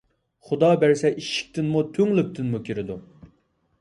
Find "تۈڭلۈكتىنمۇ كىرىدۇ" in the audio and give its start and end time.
1.99-2.97